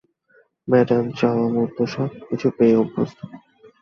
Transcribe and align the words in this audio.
Madam 0.67 1.05
চাওয়ামতো 1.11 1.83
সবকিছু 1.87 2.47
পেয়ে 2.57 2.75
অভ্যস্ত। 2.75 3.19